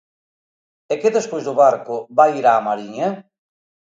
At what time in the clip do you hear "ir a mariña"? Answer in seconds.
2.39-3.07